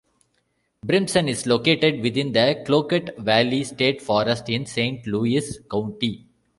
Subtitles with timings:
[0.83, 6.25] Brimson is located within the Cloquet Valley State Forest in Saint Louis County.